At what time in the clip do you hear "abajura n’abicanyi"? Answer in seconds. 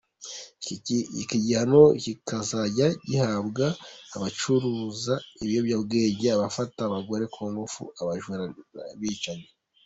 8.01-9.47